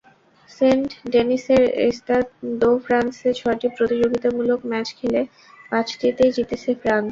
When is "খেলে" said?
4.99-5.21